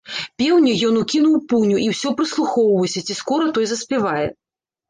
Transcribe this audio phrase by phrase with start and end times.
[0.41, 4.27] Пеўня ён укінуў у пуню і ўсё прыслухоўваўся, ці скора той заспявае.